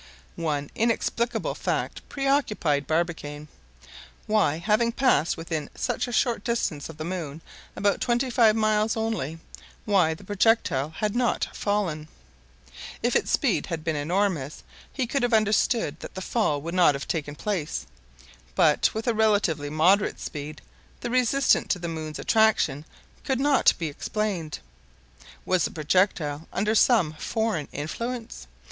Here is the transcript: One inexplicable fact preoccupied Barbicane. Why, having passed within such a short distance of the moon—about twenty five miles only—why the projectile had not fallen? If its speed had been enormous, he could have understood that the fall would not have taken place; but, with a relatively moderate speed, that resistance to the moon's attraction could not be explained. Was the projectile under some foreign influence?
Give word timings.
One 0.35 0.71
inexplicable 0.73 1.53
fact 1.53 2.01
preoccupied 2.09 2.87
Barbicane. 2.87 3.49
Why, 4.25 4.57
having 4.57 4.91
passed 4.91 5.37
within 5.37 5.69
such 5.75 6.07
a 6.07 6.11
short 6.11 6.43
distance 6.43 6.89
of 6.89 6.97
the 6.97 7.03
moon—about 7.05 8.01
twenty 8.01 8.31
five 8.31 8.55
miles 8.55 8.97
only—why 8.97 10.15
the 10.15 10.23
projectile 10.23 10.89
had 10.89 11.15
not 11.15 11.55
fallen? 11.55 12.07
If 13.03 13.15
its 13.15 13.29
speed 13.29 13.67
had 13.67 13.83
been 13.83 13.95
enormous, 13.95 14.63
he 14.91 15.05
could 15.05 15.21
have 15.21 15.35
understood 15.35 15.99
that 15.99 16.15
the 16.15 16.21
fall 16.23 16.59
would 16.63 16.73
not 16.73 16.95
have 16.95 17.07
taken 17.07 17.35
place; 17.35 17.85
but, 18.55 18.89
with 18.95 19.05
a 19.05 19.13
relatively 19.13 19.69
moderate 19.69 20.19
speed, 20.19 20.63
that 21.01 21.11
resistance 21.11 21.71
to 21.73 21.77
the 21.77 21.87
moon's 21.87 22.17
attraction 22.17 22.85
could 23.23 23.39
not 23.39 23.71
be 23.77 23.85
explained. 23.85 24.57
Was 25.45 25.65
the 25.65 25.69
projectile 25.69 26.47
under 26.51 26.73
some 26.73 27.13
foreign 27.19 27.67
influence? 27.71 28.47